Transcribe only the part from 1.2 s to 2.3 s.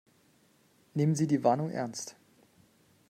die Warnung ernst.